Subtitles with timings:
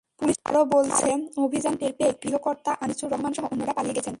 [0.19, 1.07] Police আরও বলছে,
[1.37, 4.09] অভিযান টের পেয়ে গৃহকর্তা আনিসুর রহমানসহ অন্যরা পালিয়ে গেছেন।